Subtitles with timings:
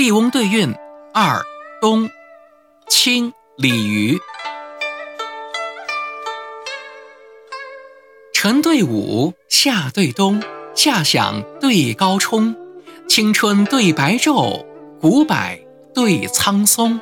[0.02, 0.72] 《笠翁对韵》
[1.12, 1.44] 二
[1.78, 2.08] 冬，
[2.88, 4.18] 清·李渔。
[8.32, 10.42] 晨对午，夏对冬，
[10.74, 12.56] 夏响对高冲，
[13.10, 14.64] 青春对白昼，
[15.02, 15.36] 古柏
[15.94, 16.98] 对苍松。